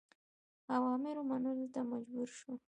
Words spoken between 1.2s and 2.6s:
منلو ته مجبور شو.